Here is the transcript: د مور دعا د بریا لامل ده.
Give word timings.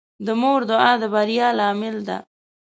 د 0.25 0.27
مور 0.41 0.61
دعا 0.69 0.91
د 1.01 1.03
بریا 1.13 1.47
لامل 1.59 1.95
ده. 2.07 2.17